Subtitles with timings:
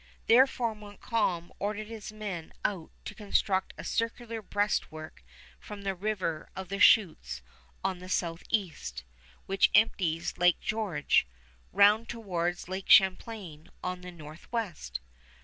[0.25, 5.23] Therefore Montcalm ordered his men out to construct a circular breastwork
[5.59, 7.43] from the River of the Chutes
[7.83, 9.03] on the southeast,
[9.45, 11.27] which empties Lake George,
[11.71, 15.01] round towards Lake Champlain on the northwest.